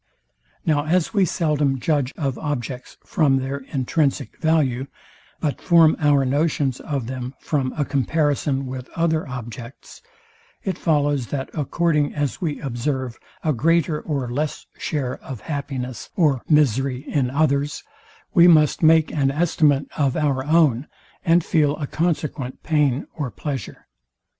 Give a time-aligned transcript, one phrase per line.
[0.65, 4.87] Now as we seldom judge of objects from their intrinsic value,
[5.39, 10.01] but form our notions of them from a comparison with other objects;
[10.63, 16.41] it follows, that according as we observe a greater or less share of happiness or
[16.49, 17.83] misery in others,
[18.33, 20.87] we must make an estimate of our own,
[21.23, 23.85] and feel a consequent pain or pleasure.